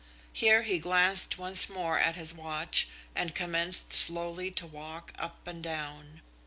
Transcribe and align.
Here 0.33 0.63
he 0.63 0.79
glanced 0.79 1.37
once 1.37 1.69
more 1.69 1.99
at 1.99 2.15
his 2.15 2.33
watch 2.33 2.87
and 3.15 3.35
commenced 3.35 3.93
slowly 3.93 4.49
to 4.49 4.65
walk 4.65 5.13
up 5.19 5.45
and 5.45 5.61
down. 5.61 6.21